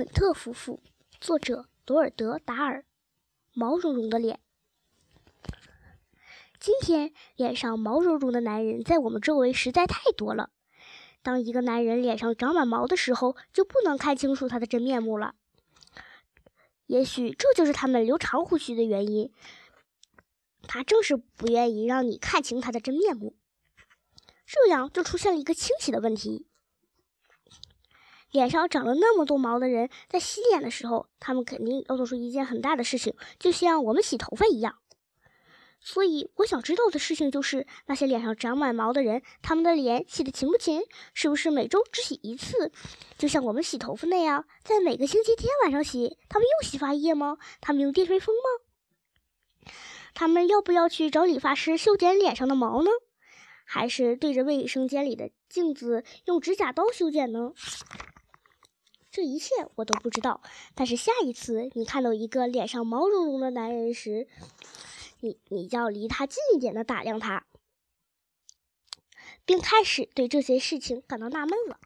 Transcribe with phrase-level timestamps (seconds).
[0.00, 0.80] 蠢特夫妇，
[1.20, 2.86] 作者罗尔德·达尔。
[3.52, 4.40] 毛茸茸的脸。
[6.58, 10.48] 今天，脸上毛茸茸的男人在我们周围实在太多了。
[11.20, 15.34] 当一个男人脸上长满毛的时候，就不能看清楚他的真面目了。
[16.86, 19.30] 也许这就是他们留长胡须的原因。
[20.62, 23.36] 他正是不愿意让你看清他的真面目。
[24.46, 26.46] 这样就出现了一个清晰的问题。
[28.30, 34.76] 脸上长了那么多毛的人，在洗脸的时候，他们肯定要做出一件很大的事情，就像我们洗头发一样。
[35.82, 40.82] 所以，我想知道的事情就是，那些脸上长满毛的人，他们的脸洗得勤不勤？
[41.14, 42.70] 是不是每周只洗一次？
[43.16, 46.18] 就像我们洗头发那样，在每个星期天晚上洗？
[46.28, 47.38] 他们用洗发液吗？
[47.62, 49.72] 他们用电吹风吗？
[50.12, 52.90] 他们要不要去找理发师修剪脸上的毛呢？
[53.64, 57.52] 还是对着卫生间里的镜子用指甲刀修剪呢？
[59.10, 60.40] 这一切我都不知道，
[60.74, 64.28] 但是下一次你看到一个脸上毛茸茸的男人时，
[65.20, 67.44] 你你就要离他近一点的打量他，
[69.44, 71.80] 并开始对这些事情感到纳闷了。